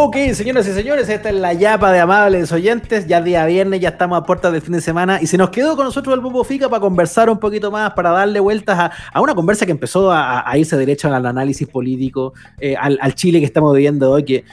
Ok, 0.00 0.14
señoras 0.32 0.64
y 0.68 0.72
señores, 0.72 1.08
esta 1.08 1.28
es 1.28 1.34
la 1.34 1.52
yapa 1.54 1.90
de 1.90 1.98
amables 1.98 2.52
oyentes. 2.52 3.08
Ya 3.08 3.20
día 3.20 3.44
viernes, 3.46 3.80
ya 3.80 3.88
estamos 3.88 4.16
a 4.16 4.22
puertas 4.22 4.52
del 4.52 4.62
fin 4.62 4.74
de 4.74 4.80
semana. 4.80 5.20
Y 5.20 5.26
se 5.26 5.36
nos 5.36 5.50
quedó 5.50 5.74
con 5.74 5.86
nosotros 5.86 6.14
el 6.14 6.20
Bobo 6.20 6.44
Fica 6.44 6.68
para 6.68 6.78
conversar 6.78 7.28
un 7.28 7.40
poquito 7.40 7.72
más, 7.72 7.94
para 7.94 8.10
darle 8.10 8.38
vueltas 8.38 8.92
a, 9.12 9.20
una 9.20 9.34
conversa 9.34 9.66
que 9.66 9.72
empezó 9.72 10.12
a, 10.12 10.56
irse 10.56 10.76
derecho 10.76 11.12
al 11.12 11.26
análisis 11.26 11.66
político, 11.66 12.32
eh, 12.60 12.76
al, 12.76 13.12
Chile 13.16 13.40
que 13.40 13.46
estamos 13.46 13.74
viviendo 13.74 14.12
hoy. 14.12 14.22
Que 14.22 14.36
eh, 14.36 14.44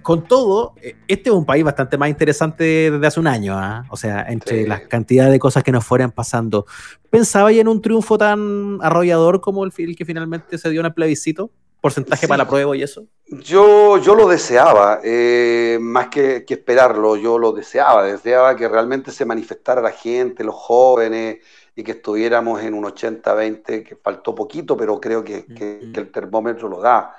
con 0.00 0.24
todo, 0.24 0.72
eh, 0.80 0.96
este 1.08 1.28
es 1.28 1.36
un 1.36 1.44
país 1.44 1.62
bastante 1.62 1.98
más 1.98 2.08
interesante 2.08 2.90
desde 2.90 3.06
hace 3.06 3.20
un 3.20 3.26
año. 3.26 3.52
¿ah? 3.54 3.84
O 3.90 3.98
sea, 3.98 4.24
entre 4.30 4.66
las 4.66 4.80
cantidades 4.88 5.30
de 5.30 5.38
cosas 5.38 5.62
que 5.62 5.72
nos 5.72 5.84
fueran 5.84 6.10
pasando. 6.10 6.64
¿Pensaba 7.10 7.52
ya 7.52 7.60
en 7.60 7.68
un 7.68 7.82
triunfo 7.82 8.16
tan 8.16 8.78
arrollador 8.80 9.42
como 9.42 9.62
el, 9.62 9.72
el 9.76 9.94
que 9.94 10.06
finalmente 10.06 10.56
se 10.56 10.70
dio 10.70 10.80
en 10.80 10.86
el 10.86 10.94
plebiscito? 10.94 11.50
Porcentaje 11.86 12.26
para 12.26 12.44
la 12.44 12.48
prueba 12.48 12.76
y 12.76 12.82
eso? 12.82 13.06
Yo, 13.28 13.98
yo 13.98 14.14
lo 14.14 14.26
deseaba, 14.26 15.00
eh, 15.04 15.78
más 15.80 16.08
que, 16.08 16.44
esperarlo, 16.48 17.16
yo 17.16 17.38
lo 17.38 17.52
deseaba, 17.52 18.02
deseaba 18.02 18.56
que 18.56 18.68
realmente 18.68 19.12
se 19.12 19.24
manifestara 19.24 19.80
la 19.80 19.92
gente, 19.92 20.42
los 20.42 20.54
jóvenes, 20.54 21.38
y 21.76 21.84
que 21.84 21.92
estuviéramos 21.92 22.62
en 22.62 22.74
un 22.74 22.84
80-20, 22.84 23.84
que 23.84 23.96
faltó 23.96 24.34
poquito, 24.34 24.76
pero 24.76 25.00
creo 25.00 25.22
que, 25.22 25.44
que, 25.46 25.78
el 25.94 26.10
termómetro 26.10 26.68
lo 26.68 26.80
da 26.80 27.14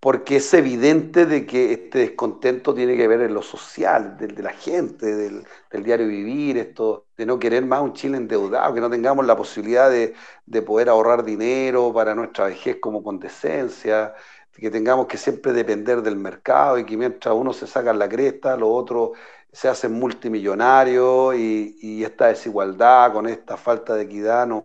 porque 0.00 0.36
es 0.36 0.54
evidente 0.54 1.26
de 1.26 1.44
que 1.46 1.72
este 1.72 1.98
descontento 1.98 2.74
tiene 2.74 2.96
que 2.96 3.08
ver 3.08 3.20
en 3.22 3.34
lo 3.34 3.42
social, 3.42 4.16
del, 4.16 4.34
de 4.34 4.42
la 4.42 4.52
gente, 4.52 5.06
del, 5.16 5.44
diario 5.82 6.06
vivir, 6.06 6.56
esto 6.58 7.06
de 7.16 7.26
no 7.26 7.38
querer 7.38 7.66
más 7.66 7.82
un 7.82 7.94
Chile 7.94 8.16
endeudado, 8.16 8.74
que 8.74 8.80
no 8.80 8.90
tengamos 8.90 9.26
la 9.26 9.36
posibilidad 9.36 9.90
de, 9.90 10.14
poder 10.62 10.88
ahorrar 10.88 11.24
dinero 11.24 11.92
para 11.92 12.14
nuestra 12.14 12.46
vejez 12.46 12.76
como 12.80 13.02
con 13.02 13.18
decencia, 13.18 14.14
que 14.52 14.70
tengamos 14.70 15.06
que 15.06 15.16
siempre 15.16 15.52
depender 15.52 16.02
del 16.02 16.16
mercado 16.16 16.78
y 16.78 16.84
que 16.84 16.96
mientras 16.96 17.34
uno 17.34 17.52
se 17.52 17.66
saca 17.66 17.92
la 17.92 18.08
cresta, 18.08 18.56
los 18.56 18.68
otros 18.72 19.10
se 19.52 19.68
hacen 19.68 19.92
multimillonarios 19.92 21.34
y, 21.36 21.76
y 21.80 22.04
esta 22.04 22.26
desigualdad 22.26 23.12
con 23.12 23.26
esta 23.28 23.56
falta 23.56 23.94
de 23.94 24.02
equidad 24.04 24.46
nos, 24.46 24.64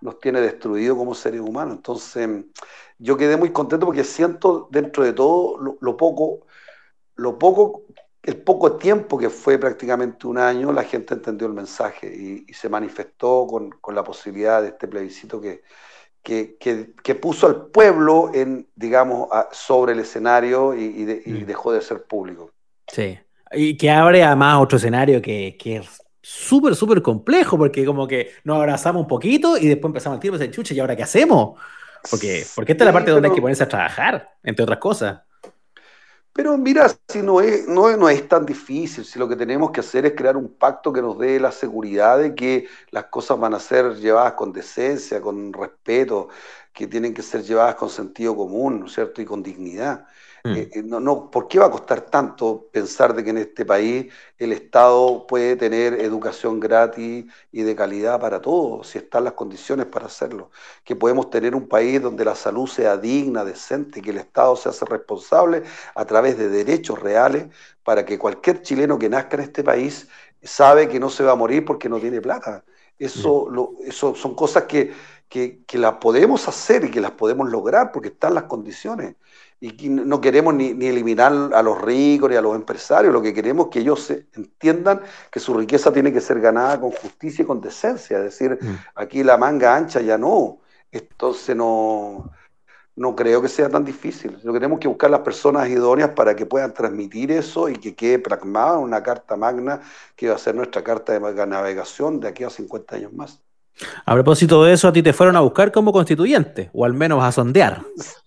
nos 0.00 0.20
tiene 0.20 0.40
destruido 0.40 0.96
como 0.96 1.14
seres 1.14 1.40
humanos. 1.40 1.76
Entonces 1.76 2.28
yo 2.98 3.16
quedé 3.16 3.36
muy 3.36 3.50
contento 3.50 3.86
porque 3.86 4.04
siento 4.04 4.68
dentro 4.70 5.04
de 5.04 5.12
todo 5.12 5.76
lo, 5.80 5.96
poco, 5.96 6.46
lo 7.16 7.38
poco, 7.38 7.82
el 8.22 8.36
poco 8.36 8.76
tiempo 8.76 9.18
que 9.18 9.30
fue 9.30 9.58
prácticamente 9.58 10.26
un 10.26 10.38
año, 10.38 10.72
la 10.72 10.84
gente 10.84 11.14
entendió 11.14 11.46
el 11.46 11.54
mensaje 11.54 12.06
y, 12.06 12.52
se 12.52 12.68
manifestó 12.68 13.46
con, 13.46 13.94
la 13.94 14.02
posibilidad 14.02 14.62
de 14.62 14.68
este 14.68 14.88
plebiscito 14.88 15.40
que, 15.40 15.62
que, 16.22 17.14
puso 17.14 17.46
al 17.46 17.66
pueblo 17.66 18.30
en, 18.34 18.68
digamos, 18.74 19.28
sobre 19.52 19.92
el 19.92 20.00
escenario 20.00 20.74
y, 20.74 21.22
mm. 21.24 21.46
dejó 21.46 21.72
de 21.72 21.80
ser 21.80 22.04
público. 22.04 22.50
Sí, 22.88 23.18
y 23.52 23.76
que 23.76 23.90
abre 23.90 24.24
además 24.24 24.60
otro 24.60 24.78
escenario 24.78 25.22
que, 25.22 25.56
es 25.64 26.02
súper, 26.26 26.74
súper 26.74 27.02
complejo, 27.02 27.56
porque 27.56 27.84
como 27.84 28.08
que 28.08 28.32
nos 28.42 28.56
abrazamos 28.56 29.02
un 29.02 29.06
poquito 29.06 29.56
y 29.56 29.68
después 29.68 29.90
empezamos 29.90 30.16
a 30.16 30.20
tirar 30.20 30.34
ese 30.40 30.50
chuche, 30.50 30.74
¿y 30.74 30.80
ahora 30.80 30.96
qué 30.96 31.04
hacemos? 31.04 31.56
Porque, 32.10 32.44
porque 32.56 32.72
esta 32.72 32.82
es 32.82 32.86
la 32.86 32.92
parte 32.92 33.12
donde 33.12 33.28
hay 33.28 33.34
que 33.34 33.40
ponerse 33.40 33.62
a 33.62 33.68
trabajar, 33.68 34.36
entre 34.42 34.64
otras 34.64 34.80
cosas. 34.80 35.20
Pero 36.32 36.58
mira, 36.58 36.90
si 37.08 37.22
no 37.22 37.40
es, 37.40 37.68
no, 37.68 37.96
no 37.96 38.08
es 38.08 38.28
tan 38.28 38.44
difícil, 38.44 39.04
si 39.04 39.20
lo 39.20 39.28
que 39.28 39.36
tenemos 39.36 39.70
que 39.70 39.80
hacer 39.80 40.04
es 40.04 40.14
crear 40.16 40.36
un 40.36 40.52
pacto 40.52 40.92
que 40.92 41.00
nos 41.00 41.16
dé 41.16 41.38
la 41.38 41.52
seguridad 41.52 42.18
de 42.18 42.34
que 42.34 42.66
las 42.90 43.04
cosas 43.04 43.38
van 43.38 43.54
a 43.54 43.60
ser 43.60 43.94
llevadas 43.94 44.32
con 44.32 44.52
decencia, 44.52 45.20
con 45.20 45.52
respeto, 45.52 46.28
que 46.76 46.86
tienen 46.86 47.14
que 47.14 47.22
ser 47.22 47.42
llevadas 47.42 47.74
con 47.76 47.88
sentido 47.88 48.36
común, 48.36 48.80
¿no 48.80 48.86
es 48.86 48.92
cierto? 48.92 49.22
Y 49.22 49.24
con 49.24 49.42
dignidad. 49.42 50.04
Mm. 50.44 50.52
Eh, 50.54 50.70
eh, 50.74 50.82
no, 50.82 51.00
no, 51.00 51.30
¿Por 51.30 51.48
qué 51.48 51.58
va 51.58 51.66
a 51.66 51.70
costar 51.70 52.02
tanto 52.02 52.68
pensar 52.70 53.14
de 53.14 53.24
que 53.24 53.30
en 53.30 53.38
este 53.38 53.64
país 53.64 54.12
el 54.36 54.52
Estado 54.52 55.26
puede 55.26 55.56
tener 55.56 55.94
educación 55.94 56.60
gratis 56.60 57.24
y 57.50 57.62
de 57.62 57.74
calidad 57.74 58.20
para 58.20 58.42
todos, 58.42 58.88
si 58.88 58.98
están 58.98 59.24
las 59.24 59.32
condiciones 59.32 59.86
para 59.86 60.04
hacerlo? 60.04 60.50
Que 60.84 60.94
podemos 60.94 61.30
tener 61.30 61.54
un 61.54 61.66
país 61.66 62.02
donde 62.02 62.26
la 62.26 62.34
salud 62.34 62.66
sea 62.66 62.98
digna, 62.98 63.42
decente, 63.42 64.02
que 64.02 64.10
el 64.10 64.18
Estado 64.18 64.54
se 64.54 64.68
hace 64.68 64.84
responsable 64.84 65.62
a 65.94 66.04
través 66.04 66.36
de 66.36 66.50
derechos 66.50 67.00
reales 67.00 67.46
para 67.84 68.04
que 68.04 68.18
cualquier 68.18 68.60
chileno 68.60 68.98
que 68.98 69.08
nazca 69.08 69.38
en 69.38 69.44
este 69.44 69.64
país 69.64 70.08
sabe 70.42 70.90
que 70.90 71.00
no 71.00 71.08
se 71.08 71.24
va 71.24 71.32
a 71.32 71.36
morir 71.36 71.64
porque 71.64 71.88
no 71.88 71.98
tiene 71.98 72.20
plata. 72.20 72.64
Eso, 72.98 73.46
mm. 73.48 73.54
lo, 73.54 73.72
eso 73.86 74.14
son 74.14 74.34
cosas 74.34 74.64
que, 74.64 74.92
que, 75.28 75.64
que 75.66 75.78
las 75.78 75.94
podemos 75.94 76.48
hacer 76.48 76.84
y 76.84 76.90
que 76.90 77.00
las 77.00 77.12
podemos 77.12 77.50
lograr 77.50 77.92
porque 77.92 78.08
están 78.08 78.34
las 78.34 78.44
condiciones. 78.44 79.16
Y 79.58 79.88
no 79.88 80.20
queremos 80.20 80.54
ni, 80.54 80.70
eliminar 80.86 81.32
a 81.54 81.62
los 81.62 81.80
ricos 81.80 82.28
ni 82.28 82.36
a 82.36 82.42
los 82.42 82.54
empresarios, 82.54 83.12
lo 83.12 83.22
que 83.22 83.32
queremos 83.32 83.66
es 83.66 83.72
que 83.72 83.78
ellos 83.80 84.10
entiendan 84.34 85.00
que 85.30 85.40
su 85.40 85.54
riqueza 85.54 85.90
tiene 85.90 86.12
que 86.12 86.20
ser 86.20 86.40
ganada 86.40 86.78
con 86.78 86.90
justicia 86.90 87.42
y 87.42 87.46
con 87.46 87.62
decencia, 87.62 88.18
es 88.18 88.24
decir, 88.24 88.58
mm. 88.60 88.76
aquí 88.96 89.24
la 89.24 89.38
manga 89.38 89.74
ancha 89.74 90.02
ya 90.02 90.18
no, 90.18 90.58
entonces 90.92 91.56
no, 91.56 92.30
no 92.96 93.16
creo 93.16 93.40
que 93.40 93.48
sea 93.48 93.70
tan 93.70 93.82
difícil, 93.82 94.38
lo 94.44 94.52
tenemos 94.52 94.78
que 94.78 94.88
buscar 94.88 95.10
las 95.10 95.20
personas 95.20 95.70
idóneas 95.70 96.10
para 96.10 96.36
que 96.36 96.44
puedan 96.44 96.74
transmitir 96.74 97.32
eso 97.32 97.70
y 97.70 97.76
que 97.76 97.94
quede 97.94 98.18
plasmada 98.18 98.78
una 98.78 99.02
carta 99.02 99.36
magna 99.36 99.80
que 100.16 100.28
va 100.28 100.34
a 100.34 100.38
ser 100.38 100.54
nuestra 100.54 100.84
carta 100.84 101.14
de 101.18 101.46
navegación 101.46 102.20
de 102.20 102.28
aquí 102.28 102.44
a 102.44 102.50
50 102.50 102.96
años 102.96 103.12
más. 103.14 103.45
A 104.04 104.14
propósito 104.14 104.64
de 104.64 104.72
eso, 104.72 104.88
a 104.88 104.92
ti 104.92 105.02
te 105.02 105.12
fueron 105.12 105.36
a 105.36 105.40
buscar 105.40 105.70
como 105.72 105.92
constituyente, 105.92 106.70
o 106.72 106.84
al 106.84 106.94
menos 106.94 107.22
a 107.22 107.32
sondear. 107.32 107.82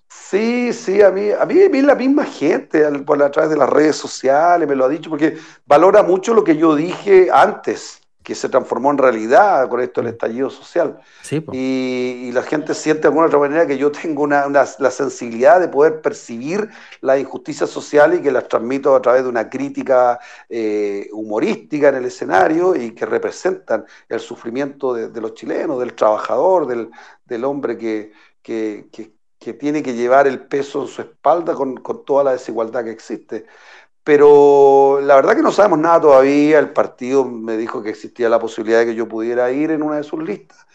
Sí, 0.09 0.73
sí, 0.73 1.01
a 1.01 1.09
mí, 1.09 1.31
a 1.31 1.43
mí, 1.45 1.81
la 1.81 1.95
misma 1.95 2.23
gente 2.23 2.87
por 2.99 3.21
a 3.23 3.31
través 3.31 3.49
de 3.49 3.57
las 3.57 3.69
redes 3.69 3.95
sociales 3.95 4.67
me 4.67 4.75
lo 4.75 4.85
ha 4.85 4.89
dicho, 4.89 5.09
porque 5.09 5.37
valora 5.65 6.03
mucho 6.03 6.35
lo 6.35 6.43
que 6.43 6.55
yo 6.55 6.75
dije 6.75 7.29
antes, 7.33 7.99
que 8.29 8.35
se 8.35 8.47
transformó 8.47 8.91
en 8.91 8.99
realidad 8.99 9.67
con 9.69 9.81
esto 9.81 10.01
del 10.01 10.11
mm. 10.11 10.13
estallido 10.13 10.49
social. 10.51 10.99
y, 11.51 12.29
la 12.31 12.43
gente 12.43 12.75
siente 12.75 13.01
de 13.01 13.07
alguna 13.07 13.25
otra 13.25 13.39
manera 13.39 13.65
que 13.65 13.75
yo 13.75 13.91
tengo 13.91 14.21
una, 14.21 14.45
la 14.47 14.91
sensibilidad 14.91 15.59
de 15.59 15.67
poder 15.67 15.99
percibir 15.99 16.69
la 17.01 17.17
injusticia 17.17 17.65
social 17.65 18.13
y 18.13 18.21
que 18.21 18.31
las 18.31 18.47
transmito 18.47 18.95
a 18.95 19.01
través 19.01 19.23
de 19.23 19.29
una 19.29 19.49
crítica 19.49 20.19
eh, 20.47 21.09
humorística 21.11 21.89
en 21.89 21.95
el 21.95 22.05
escenario 22.05 22.75
y 22.75 22.91
que 22.91 23.07
representan 23.07 23.83
el 24.07 24.19
sufrimiento 24.19 24.93
de, 24.93 25.21
los 25.21 25.33
chilenos, 25.33 25.79
del 25.79 25.95
trabajador, 25.95 26.67
del, 26.67 26.91
del 27.25 27.43
hombre 27.45 27.79
que, 27.79 28.11
que, 28.43 28.85
que 29.39 29.53
tiene 29.53 29.81
que 29.81 29.93
llevar 29.93 30.27
el 30.27 30.45
peso 30.47 30.81
en 30.81 30.87
su 30.89 31.01
espalda 31.01 31.55
con, 31.55 31.81
toda 32.05 32.25
la 32.25 32.31
desigualdad 32.33 32.83
que 32.83 32.91
existe. 32.91 33.45
Pero 34.03 34.99
la 35.01 35.15
verdad 35.15 35.35
que 35.35 35.41
no 35.41 35.51
sabemos 35.51 35.79
nada 35.79 36.01
todavía. 36.01 36.59
El 36.59 36.71
partido 36.71 37.25
me 37.25 37.57
dijo 37.57 37.83
que 37.83 37.89
existía 37.89 38.29
la 38.29 38.39
posibilidad 38.39 38.79
de 38.79 38.87
que 38.87 38.95
yo 38.95 39.07
pudiera 39.07 39.51
ir 39.51 39.71
en 39.71 39.83
una 39.83 39.97
de 39.97 40.03
sus 40.03 40.23
listas 40.23 40.65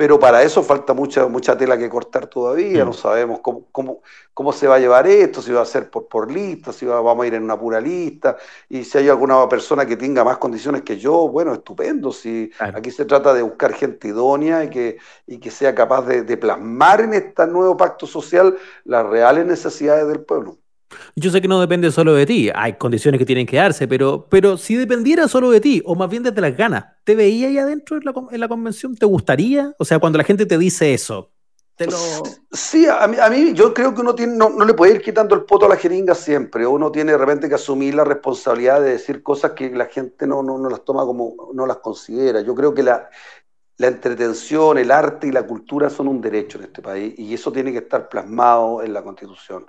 pero 0.00 0.18
para 0.18 0.42
eso 0.42 0.62
falta 0.62 0.94
mucha, 0.94 1.26
mucha 1.26 1.58
tela 1.58 1.76
que 1.76 1.90
cortar 1.90 2.26
todavía, 2.26 2.86
no 2.86 2.92
mm. 2.92 2.94
sabemos 2.94 3.40
cómo, 3.40 3.66
cómo, 3.70 4.00
cómo, 4.32 4.50
se 4.50 4.66
va 4.66 4.76
a 4.76 4.78
llevar 4.78 5.06
esto, 5.06 5.42
si 5.42 5.52
va 5.52 5.60
a 5.60 5.66
ser 5.66 5.90
por, 5.90 6.08
por 6.08 6.32
lista, 6.32 6.72
si 6.72 6.86
vamos 6.86 7.22
a 7.22 7.26
ir 7.26 7.34
en 7.34 7.42
una 7.42 7.60
pura 7.60 7.82
lista, 7.82 8.38
y 8.66 8.82
si 8.84 8.96
hay 8.96 9.10
alguna 9.10 9.46
persona 9.46 9.84
que 9.84 9.98
tenga 9.98 10.24
más 10.24 10.38
condiciones 10.38 10.84
que 10.84 10.96
yo, 10.96 11.28
bueno, 11.28 11.52
estupendo, 11.52 12.12
si 12.12 12.50
aquí 12.58 12.90
se 12.90 13.04
trata 13.04 13.34
de 13.34 13.42
buscar 13.42 13.74
gente 13.74 14.08
idónea 14.08 14.64
y 14.64 14.70
que, 14.70 14.96
y 15.26 15.36
que 15.36 15.50
sea 15.50 15.74
capaz 15.74 16.06
de, 16.06 16.22
de 16.22 16.36
plasmar 16.38 17.02
en 17.02 17.12
este 17.12 17.46
nuevo 17.46 17.76
pacto 17.76 18.06
social 18.06 18.56
las 18.84 19.04
reales 19.04 19.44
necesidades 19.44 20.08
del 20.08 20.24
pueblo. 20.24 20.56
Yo 21.16 21.30
sé 21.30 21.40
que 21.40 21.48
no 21.48 21.60
depende 21.60 21.90
solo 21.90 22.14
de 22.14 22.26
ti, 22.26 22.50
hay 22.54 22.74
condiciones 22.74 23.18
que 23.18 23.26
tienen 23.26 23.46
que 23.46 23.56
darse, 23.56 23.86
pero, 23.86 24.26
pero 24.30 24.56
si 24.56 24.74
dependiera 24.74 25.28
solo 25.28 25.50
de 25.50 25.60
ti, 25.60 25.82
o 25.84 25.94
más 25.94 26.10
bien 26.10 26.22
desde 26.22 26.40
las 26.40 26.56
ganas, 26.56 26.84
¿te 27.04 27.14
veía 27.14 27.48
ahí 27.48 27.58
adentro 27.58 27.96
en 27.96 28.04
la, 28.04 28.12
en 28.30 28.40
la 28.40 28.48
convención? 28.48 28.96
¿Te 28.96 29.06
gustaría? 29.06 29.74
O 29.78 29.84
sea, 29.84 29.98
cuando 29.98 30.18
la 30.18 30.24
gente 30.24 30.46
te 30.46 30.58
dice 30.58 30.92
eso, 30.94 31.30
te 31.76 31.86
lo... 31.86 31.96
Sí, 32.52 32.86
a 32.86 33.06
mí, 33.06 33.16
a 33.18 33.30
mí 33.30 33.54
yo 33.54 33.72
creo 33.72 33.94
que 33.94 34.02
uno 34.02 34.14
tiene, 34.14 34.36
no, 34.36 34.50
le 34.50 34.74
puede 34.74 34.96
ir 34.96 35.00
quitando 35.00 35.34
el 35.34 35.44
poto 35.44 35.64
a 35.64 35.68
la 35.70 35.76
jeringa 35.76 36.14
siempre, 36.14 36.66
uno 36.66 36.92
tiene 36.92 37.12
de 37.12 37.18
repente 37.18 37.48
que 37.48 37.54
asumir 37.54 37.94
la 37.94 38.04
responsabilidad 38.04 38.82
de 38.82 38.90
decir 38.90 39.22
cosas 39.22 39.52
que 39.52 39.70
la 39.70 39.86
gente 39.86 40.26
no, 40.26 40.42
no, 40.42 40.58
no 40.58 40.68
las 40.68 40.84
toma 40.84 41.06
como, 41.06 41.50
no 41.54 41.66
las 41.66 41.78
considera. 41.78 42.42
Yo 42.42 42.54
creo 42.54 42.74
que 42.74 42.82
la, 42.82 43.08
la 43.78 43.86
entretención, 43.86 44.76
el 44.76 44.90
arte 44.90 45.28
y 45.28 45.32
la 45.32 45.46
cultura 45.46 45.88
son 45.88 46.08
un 46.08 46.20
derecho 46.20 46.58
en 46.58 46.64
este 46.64 46.82
país 46.82 47.14
y 47.16 47.32
eso 47.32 47.50
tiene 47.50 47.72
que 47.72 47.78
estar 47.78 48.10
plasmado 48.10 48.82
en 48.82 48.92
la 48.92 49.02
Constitución. 49.02 49.64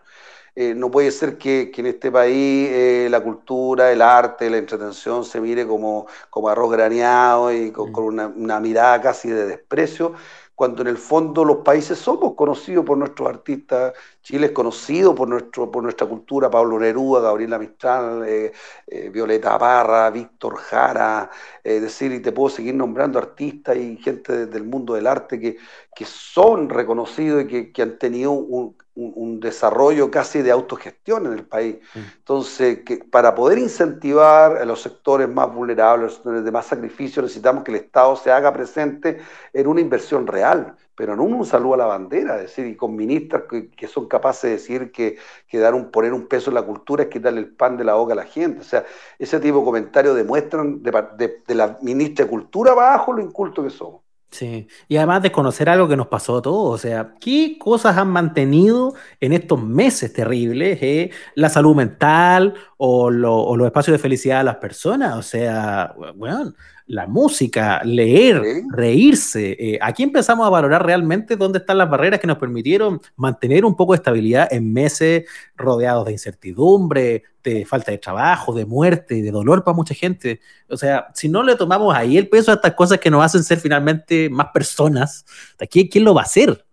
Eh, 0.53 0.73
no 0.75 0.91
puede 0.91 1.11
ser 1.11 1.37
que, 1.37 1.71
en 1.73 1.85
este 1.85 2.11
país 2.11 2.69
eh, 2.71 3.07
la 3.09 3.21
cultura, 3.21 3.91
el 3.91 4.01
arte, 4.01 4.49
la 4.49 4.57
entretención 4.57 5.23
se 5.23 5.39
mire 5.39 5.65
como, 5.65 6.07
como 6.29 6.49
arroz 6.49 6.71
graneado 6.71 7.53
y 7.53 7.71
con, 7.71 7.93
una, 7.95 8.59
mirada 8.59 8.99
casi 8.99 9.29
de 9.29 9.45
desprecio, 9.45 10.13
cuando 10.53 10.81
en 10.81 10.89
el 10.89 10.97
fondo 10.97 11.45
los 11.45 11.57
países 11.59 11.97
somos 11.99 12.35
conocidos 12.35 12.85
por 12.85 12.97
nuestros 12.97 13.29
artistas 13.29 13.93
Chile 14.21 14.47
es 14.47 14.51
conocido 14.51 15.15
por, 15.15 15.27
nuestro, 15.27 15.71
por 15.71 15.81
nuestra 15.81 16.07
cultura, 16.07 16.49
Pablo 16.49 16.79
Neruda, 16.79 17.21
Gabriela 17.21 17.57
Mistral, 17.57 18.23
eh, 18.27 18.51
eh, 18.87 19.09
Violeta 19.09 19.57
Parra, 19.57 20.09
Víctor 20.11 20.57
Jara, 20.57 21.29
es 21.63 21.81
decir, 21.81 22.11
y 22.11 22.19
te 22.19 22.31
puedo 22.31 22.49
seguir 22.49 22.75
nombrando 22.75 23.17
artistas 23.17 23.75
y 23.77 23.97
gente 23.97 24.45
del 24.45 24.63
mundo 24.63 24.93
del 24.93 25.07
arte 25.07 25.39
que, 25.39 25.57
que 25.95 26.05
son 26.05 26.69
reconocidos 26.69 27.43
y 27.43 27.47
que, 27.47 27.71
que 27.71 27.81
han 27.81 27.97
tenido 27.97 28.31
un, 28.31 28.75
un, 28.95 29.39
desarrollo 29.39 30.11
casi 30.11 30.41
de 30.41 30.51
autogestión 30.51 31.25
en 31.25 31.33
el 31.33 31.45
país. 31.45 31.77
Mm. 31.93 31.99
Entonces, 32.17 32.79
que 32.85 32.97
para 32.97 33.33
poder 33.33 33.57
incentivar 33.57 34.57
a 34.57 34.65
los 34.65 34.81
sectores 34.81 35.29
más 35.29 35.53
vulnerables, 35.53 36.05
los 36.05 36.13
sectores 36.15 36.43
de 36.43 36.51
más 36.51 36.65
sacrificio, 36.65 37.21
necesitamos 37.21 37.63
que 37.63 37.71
el 37.71 37.77
Estado 37.77 38.15
se 38.15 38.31
haga 38.31 38.53
presente 38.53 39.19
en 39.53 39.67
una 39.67 39.81
inversión 39.81 40.27
real, 40.27 40.75
pero 41.01 41.15
no 41.15 41.23
un 41.23 41.43
saludo 41.47 41.73
a 41.73 41.77
la 41.77 41.85
bandera, 41.87 42.35
es 42.35 42.41
decir, 42.43 42.67
y 42.67 42.75
con 42.75 42.95
ministras 42.95 43.45
que, 43.49 43.87
son 43.87 44.07
capaces 44.07 44.43
de 44.43 44.49
decir 44.51 44.91
que, 44.91 45.17
que, 45.47 45.57
dar 45.57 45.73
un, 45.73 45.89
poner 45.89 46.13
un 46.13 46.27
peso 46.27 46.51
en 46.51 46.53
la 46.53 46.61
cultura 46.61 47.01
es 47.01 47.09
quitarle 47.09 47.39
el 47.39 47.55
pan 47.55 47.75
de 47.75 47.83
la 47.83 47.95
boca 47.95 48.13
a 48.13 48.17
la 48.17 48.25
gente. 48.25 48.59
O 48.59 48.63
sea, 48.63 48.85
ese 49.17 49.39
tipo 49.39 49.57
de 49.57 49.65
comentarios 49.65 50.15
demuestran 50.15 50.83
de, 50.83 51.41
de 51.47 51.55
la 51.55 51.79
ministra 51.81 52.25
de 52.25 52.29
Cultura 52.29 52.73
abajo 52.73 53.13
lo 53.13 53.23
inculto 53.23 53.63
que 53.63 53.71
somos. 53.71 54.01
Sí, 54.31 54.67
y 54.87 54.95
además 54.95 55.23
desconocer 55.23 55.69
algo 55.69 55.89
que 55.89 55.97
nos 55.97 56.07
pasó 56.07 56.37
a 56.37 56.41
todos, 56.41 56.75
o 56.75 56.77
sea, 56.77 57.15
¿qué 57.19 57.57
cosas 57.59 57.97
han 57.97 58.07
mantenido 58.07 58.93
en 59.19 59.33
estos 59.33 59.61
meses 59.61 60.13
terribles 60.13 60.77
eh? 60.81 61.09
la 61.35 61.49
salud 61.49 61.75
mental 61.75 62.53
o, 62.83 63.05
o, 63.05 63.57
los 63.57 63.65
espacios 63.67 63.93
de 63.93 63.99
felicidad 63.99 64.39
de 64.39 64.45
las 64.45 64.55
personas? 64.55 65.15
O 65.15 65.21
sea, 65.21 65.93
bueno, 66.15 66.51
la 66.87 67.05
música, 67.05 67.81
leer, 67.85 68.41
reírse. 68.71 69.55
Eh, 69.59 69.79
aquí 69.81 70.01
empezamos 70.01 70.47
a 70.47 70.49
valorar 70.49 70.83
realmente 70.83 71.35
dónde 71.35 71.59
están 71.59 71.77
las 71.77 71.89
barreras 71.89 72.19
que 72.19 72.25
nos 72.25 72.39
permitieron 72.39 72.99
mantener 73.15 73.65
un 73.65 73.75
poco 73.75 73.93
de 73.93 73.97
estabilidad 73.97 74.51
en 74.51 74.73
meses 74.73 75.25
rodeados 75.55 76.05
de 76.05 76.13
incertidumbre, 76.13 77.23
de 77.43 77.65
falta 77.65 77.91
de 77.91 77.99
trabajo, 77.99 78.51
de 78.53 78.65
muerte, 78.65 79.21
de 79.21 79.31
dolor 79.31 79.63
para 79.63 79.75
mucha 79.75 79.93
gente. 79.93 80.41
O 80.67 80.75
sea, 80.75 81.07
si 81.13 81.29
no 81.29 81.43
le 81.43 81.55
tomamos 81.55 81.95
ahí 81.95 82.17
el 82.17 82.29
peso 82.29 82.51
a 82.51 82.55
estas 82.55 82.73
cosas 82.73 82.99
que 82.99 83.11
nos 83.11 83.23
hacen 83.23 83.43
ser 83.43 83.59
finalmente 83.59 84.27
más 84.29 84.47
personas, 84.51 85.23
¿quién, 85.69 85.87
quién 85.87 86.03
lo 86.03 86.15
va 86.15 86.21
a 86.21 86.25
hacer? 86.25 86.65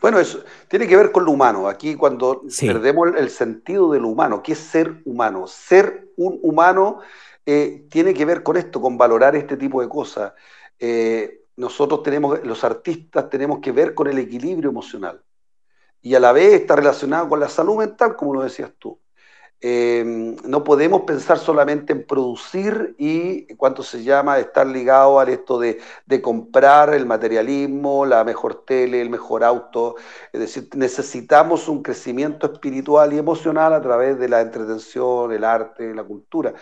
Bueno, 0.00 0.18
eso 0.18 0.42
tiene 0.68 0.86
que 0.86 0.96
ver 0.96 1.12
con 1.12 1.24
lo 1.24 1.32
humano. 1.32 1.68
Aquí 1.68 1.94
cuando 1.94 2.42
perdemos 2.58 3.08
el 3.16 3.30
sentido 3.30 3.92
de 3.92 4.00
lo 4.00 4.08
humano, 4.08 4.42
¿qué 4.42 4.52
es 4.52 4.58
ser 4.58 5.00
humano? 5.04 5.46
Ser 5.46 6.08
un 6.16 6.38
humano 6.42 7.00
eh, 7.46 7.86
tiene 7.90 8.12
que 8.12 8.24
ver 8.24 8.42
con 8.42 8.56
esto, 8.56 8.80
con 8.80 8.98
valorar 8.98 9.36
este 9.36 9.56
tipo 9.56 9.80
de 9.80 9.88
cosas. 9.88 10.32
Eh, 10.78 11.44
nosotros 11.56 12.02
tenemos, 12.02 12.44
los 12.44 12.64
artistas 12.64 13.28
tenemos 13.28 13.60
que 13.60 13.72
ver 13.72 13.94
con 13.94 14.08
el 14.08 14.18
equilibrio 14.18 14.70
emocional 14.70 15.22
y 16.02 16.14
a 16.14 16.20
la 16.20 16.32
vez 16.32 16.54
está 16.54 16.76
relacionado 16.76 17.28
con 17.28 17.40
la 17.40 17.48
salud 17.48 17.76
mental, 17.76 18.16
como 18.16 18.34
lo 18.34 18.42
decías 18.42 18.72
tú. 18.78 18.98
Eh, 19.62 20.36
no 20.44 20.64
podemos 20.64 21.02
pensar 21.02 21.38
solamente 21.38 21.92
en 21.92 22.06
producir 22.06 22.94
y 22.98 23.54
cuánto 23.56 23.82
se 23.82 24.02
llama 24.02 24.38
estar 24.38 24.66
ligado 24.66 25.20
a 25.20 25.24
esto 25.24 25.58
de, 25.58 25.80
de, 26.06 26.22
comprar 26.22 26.94
el 26.94 27.04
materialismo, 27.04 28.06
la 28.06 28.24
mejor 28.24 28.64
tele, 28.64 29.00
el 29.02 29.10
mejor 29.10 29.44
auto. 29.44 29.96
Es 30.32 30.40
decir, 30.40 30.68
necesitamos 30.74 31.68
un 31.68 31.82
crecimiento 31.82 32.52
espiritual 32.52 33.12
y 33.12 33.18
emocional 33.18 33.74
a 33.74 33.82
través 33.82 34.18
de 34.18 34.28
la 34.28 34.40
entretención, 34.40 35.32
el 35.32 35.44
arte, 35.44 35.94
la 35.94 36.04
cultura 36.04 36.54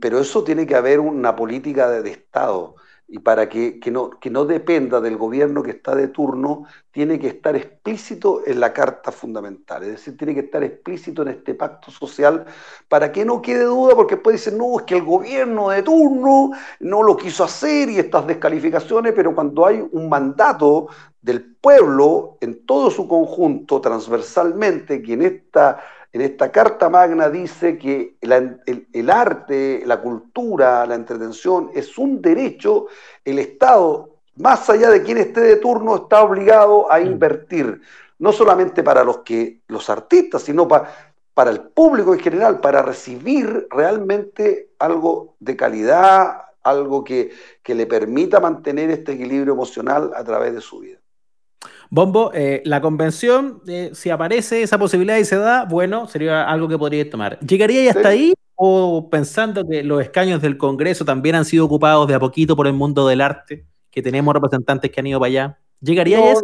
pero 0.00 0.18
eso 0.18 0.42
tiene 0.44 0.66
que 0.66 0.74
haber 0.74 1.00
una 1.00 1.36
política 1.36 1.88
de, 1.88 2.10
Estado. 2.10 2.74
Y 3.10 3.20
para 3.20 3.48
que, 3.48 3.80
no, 3.90 4.10
que 4.10 4.28
no 4.28 4.44
dependa 4.44 5.00
del 5.00 5.16
gobierno 5.16 5.62
que 5.62 5.70
está 5.70 5.94
de 5.94 6.08
turno, 6.08 6.66
tiene 6.90 7.18
que 7.18 7.28
estar 7.28 7.56
explícito 7.56 8.42
en 8.46 8.60
la 8.60 8.74
Carta 8.74 9.10
Fundamental. 9.10 9.82
Es 9.82 9.92
decir, 9.92 10.16
tiene 10.16 10.34
que 10.34 10.40
estar 10.40 10.62
explícito 10.62 11.22
en 11.22 11.28
este 11.28 11.54
pacto 11.54 11.90
social 11.90 12.44
para 12.86 13.10
que 13.10 13.24
no 13.24 13.40
quede 13.40 13.64
duda, 13.64 13.94
porque 13.94 14.18
puede 14.18 14.36
decir, 14.36 14.52
no, 14.52 14.78
es 14.78 14.84
que 14.84 14.96
el 14.96 15.04
gobierno 15.04 15.70
de 15.70 15.82
turno 15.82 16.50
no 16.80 17.02
lo 17.02 17.16
quiso 17.16 17.44
hacer 17.44 17.88
y 17.88 17.98
estas 17.98 18.26
descalificaciones, 18.26 19.14
pero 19.14 19.34
cuando 19.34 19.64
hay 19.64 19.82
un 19.90 20.08
mandato 20.10 20.88
del 21.22 21.56
pueblo 21.56 22.36
en 22.40 22.66
todo 22.66 22.90
su 22.90 23.08
conjunto, 23.08 23.80
transversalmente, 23.80 25.02
que 25.02 25.14
en 25.14 25.22
esta 25.22 25.80
en 26.12 26.22
esta 26.22 26.50
Carta 26.50 26.88
Magna 26.88 27.28
dice 27.28 27.76
que 27.76 28.16
el, 28.20 29.10
arte, 29.10 29.82
la 29.84 30.00
cultura, 30.00 30.86
la 30.86 30.94
entretención 30.94 31.70
es 31.74 31.98
un 31.98 32.22
derecho, 32.22 32.86
el 33.24 33.38
Estado, 33.38 34.16
más 34.36 34.70
allá 34.70 34.90
de 34.90 35.02
quien 35.02 35.18
esté 35.18 35.40
de 35.40 35.56
turno, 35.56 35.96
está 35.96 36.22
obligado 36.22 36.90
a 36.90 36.98
mm. 36.98 37.06
invertir, 37.06 37.82
no 38.18 38.32
solamente 38.32 38.82
para 38.82 39.04
los, 39.04 39.18
que, 39.18 39.60
los 39.68 39.90
artistas, 39.90 40.42
sino 40.42 40.66
para 40.66 41.50
el 41.50 41.60
público 41.60 42.14
en 42.14 42.20
general, 42.20 42.60
para 42.60 42.82
recibir 42.82 43.68
realmente 43.70 44.70
algo 44.78 45.34
de 45.40 45.56
calidad, 45.56 46.42
algo 46.62 47.04
que, 47.04 47.32
que 47.62 47.74
le 47.74 47.86
permita 47.86 48.40
mantener 48.40 48.90
este 48.90 49.12
equilibrio 49.12 49.52
emocional 49.52 50.12
a 50.14 50.24
través 50.24 50.54
de 50.54 50.60
su 50.62 50.80
vida. 50.80 50.97
Bombo, 51.90 52.30
eh, 52.34 52.62
la 52.64 52.80
convención, 52.80 53.62
eh, 53.66 53.90
si 53.94 54.10
aparece 54.10 54.62
esa 54.62 54.78
posibilidad 54.78 55.16
y 55.16 55.24
se 55.24 55.36
da, 55.36 55.64
bueno, 55.64 56.06
sería 56.06 56.48
algo 56.48 56.68
que 56.68 56.76
podría 56.76 57.08
tomar. 57.08 57.38
¿Llegaría 57.40 57.90
hasta 57.90 58.08
ahí 58.08 58.34
o 58.56 59.08
pensando 59.08 59.66
que 59.66 59.82
los 59.82 60.02
escaños 60.02 60.42
del 60.42 60.58
Congreso 60.58 61.04
también 61.04 61.36
han 61.36 61.44
sido 61.44 61.64
ocupados 61.64 62.06
de 62.08 62.14
a 62.14 62.20
poquito 62.20 62.56
por 62.56 62.66
el 62.66 62.74
mundo 62.74 63.06
del 63.08 63.20
arte, 63.20 63.64
que 63.90 64.02
tenemos 64.02 64.34
representantes 64.34 64.90
que 64.90 65.00
han 65.00 65.06
ido 65.06 65.18
para 65.18 65.28
allá? 65.28 65.58
¿Llegaría 65.80 66.18
no, 66.18 66.24
a 66.24 66.30
eso? 66.32 66.42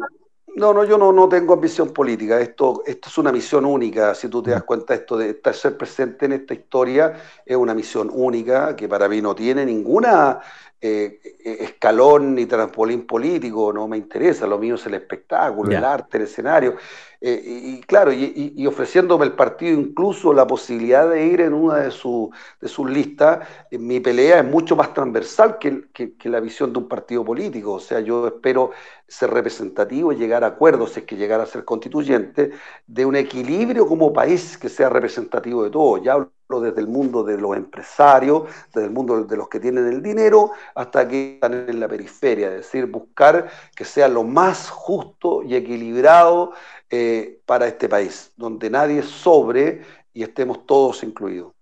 No, 0.57 0.73
no, 0.73 0.85
yo 0.85 0.97
no, 0.97 1.13
no 1.13 1.29
tengo 1.29 1.55
ambición 1.55 1.93
política. 1.93 2.41
Esto, 2.41 2.83
esto 2.87 3.09
es 3.09 3.19
una 3.19 3.33
misión 3.33 3.65
única. 3.65 4.15
Si 4.15 4.29
tú 4.29 4.43
te 4.43 4.53
das 4.53 4.63
mm. 4.63 4.67
cuenta, 4.67 4.95
esto 4.95 5.17
de 5.17 5.31
estar 5.31 5.55
ser 5.55 5.77
presente 5.77 6.27
en 6.27 6.33
esta 6.33 6.55
historia 6.55 7.15
es 7.45 7.57
una 7.57 7.75
misión 7.75 8.09
única 8.13 8.77
que 8.77 8.89
para 8.89 9.09
mí 9.09 9.21
no 9.21 9.35
tiene 9.35 9.67
ninguna 9.67 10.41
eh, 10.81 11.19
eh, 11.43 11.57
escalón 11.61 12.35
ni 12.35 12.45
trampolín 12.45 13.07
político, 13.07 13.73
no 13.73 13.89
me 13.89 13.97
interesa, 13.97 14.47
lo 14.47 14.59
mío 14.59 14.75
es 14.75 14.85
el 14.85 14.93
espectáculo, 14.93 15.73
el 15.73 15.83
arte, 15.83 16.19
el 16.19 16.25
escenario. 16.25 16.77
Eh, 17.27 17.43
y, 17.47 17.81
claro, 17.81 18.13
y, 18.13 18.67
ofreciéndome 18.67 19.25
el 19.25 19.33
partido 19.33 19.81
incluso 19.81 20.35
la 20.35 20.47
posibilidad 20.47 21.09
de 21.09 21.25
ir 21.25 21.41
en 21.41 21.55
una 21.55 21.77
de, 21.77 21.85
de 21.87 22.69
sus 22.69 22.91
listas, 22.91 23.49
mi 23.71 23.99
pelea 24.01 24.41
es 24.41 24.45
mucho 24.45 24.77
más 24.77 24.93
transversal 24.93 25.59
que, 25.59 25.89
que, 25.95 26.29
la 26.29 26.41
visión 26.41 26.71
de 26.75 26.81
un 26.81 26.87
partido 26.89 27.25
político. 27.25 27.73
O 27.73 27.81
sea, 27.81 28.01
yo 28.01 28.27
espero 28.27 28.73
ser 29.09 29.31
representativo 29.31 30.13
y 30.13 30.17
llegar 30.17 30.45
a 30.45 30.49
acuerdos, 30.49 30.93
si 30.93 31.01
es 31.01 31.07
que 31.07 31.17
llegar 31.17 31.41
a 31.41 31.47
ser 31.47 31.65
constituyente, 31.65 32.51
de 32.87 33.07
un 33.07 33.17
equilibrio 33.17 33.87
como 33.87 34.13
país 34.13 34.59
que 34.59 34.69
sea 34.69 34.91
representativo 34.91 35.65
de 35.65 35.71
todo. 35.71 36.03
Ya 36.03 36.29
desde 36.49 36.81
el 36.81 36.89
mundo 36.89 37.25
de 37.25 37.39
los 37.39 37.57
empresarios, 37.57 38.45
desde 38.73 38.87
el 38.87 38.93
mundo 38.93 39.25
de 39.25 39.37
los 39.37 39.49
que 39.49 39.61
tienen 39.61 39.87
el 39.87 40.03
dinero, 40.03 40.53
hasta 40.75 41.09
que 41.09 41.35
están 41.35 41.69
en 41.69 41.81
la 41.81 41.89
periferia, 41.89 42.49
es 42.49 42.57
decir, 42.59 42.87
buscar 42.87 43.49
que 43.75 43.85
sea 43.85 44.09
lo 44.09 44.23
más 44.23 44.69
justo 44.71 45.43
y 45.43 45.55
equilibrado 45.57 46.53
eh, 46.91 47.41
para 47.47 47.67
este 47.67 47.89
país, 47.89 48.33
donde 48.37 48.71
nadie 48.71 49.03
sobre 49.03 49.83
y 50.13 50.23
estemos 50.23 50.65
todos 50.67 51.03
incluidos. 51.03 51.54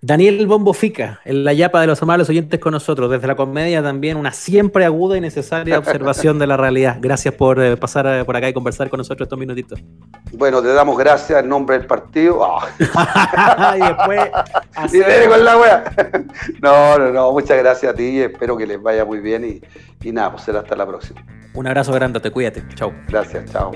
Daniel 0.00 0.46
Bombo 0.46 0.74
Fica, 0.74 1.20
en 1.24 1.44
la 1.44 1.54
yapa 1.54 1.80
de 1.80 1.86
los 1.86 2.02
amables 2.02 2.28
oyentes 2.28 2.60
con 2.60 2.72
nosotros, 2.72 3.10
desde 3.10 3.26
la 3.26 3.36
comedia 3.36 3.82
también 3.82 4.18
una 4.18 4.32
siempre 4.32 4.84
aguda 4.84 5.16
y 5.16 5.20
necesaria 5.20 5.78
observación 5.78 6.38
de 6.38 6.46
la 6.46 6.58
realidad. 6.58 6.98
Gracias 7.00 7.32
por 7.32 7.58
eh, 7.58 7.76
pasar 7.76 8.06
eh, 8.06 8.24
por 8.24 8.36
acá 8.36 8.48
y 8.48 8.52
conversar 8.52 8.90
con 8.90 8.98
nosotros 8.98 9.24
estos 9.24 9.38
minutitos. 9.38 9.80
Bueno, 10.32 10.60
te 10.60 10.68
damos 10.74 10.98
gracias 10.98 11.42
en 11.42 11.48
nombre 11.48 11.78
del 11.78 11.86
partido. 11.86 12.46
y 12.78 13.80
después... 13.80 14.20
Y 14.92 15.28
con 15.28 15.44
la 15.44 15.56
wea. 15.56 15.84
no, 16.62 16.98
no, 16.98 17.10
no, 17.10 17.32
muchas 17.32 17.56
gracias 17.58 17.92
a 17.92 17.96
ti 17.96 18.04
y 18.04 18.20
espero 18.20 18.56
que 18.56 18.66
les 18.66 18.82
vaya 18.82 19.04
muy 19.04 19.20
bien 19.20 19.44
y, 19.44 20.06
y 20.06 20.12
nada, 20.12 20.32
pues 20.32 20.42
será 20.42 20.60
hasta 20.60 20.76
la 20.76 20.86
próxima. 20.86 21.24
Un 21.54 21.66
abrazo 21.66 21.92
grande, 21.92 22.20
te 22.20 22.30
cuídate. 22.30 22.62
Chao. 22.74 22.92
Gracias, 23.08 23.50
chao. 23.50 23.72